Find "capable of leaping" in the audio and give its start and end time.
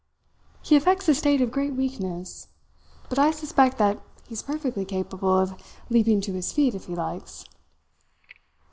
4.83-6.21